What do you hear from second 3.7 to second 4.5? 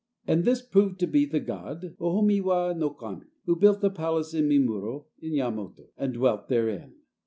a palace at